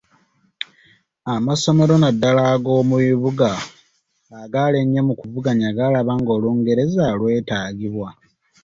Amasomero 1.33 1.93
naddala 1.99 2.41
ag’omu 2.53 2.95
bibuga 3.03 3.49
agali 4.43 4.75
ennyo 4.83 5.01
mu 5.07 5.13
kuvuganya 5.19 5.67
galaba 5.77 6.11
nga 6.19 6.31
Olungereza 6.37 7.05
lwetaagibwa. 7.19 8.09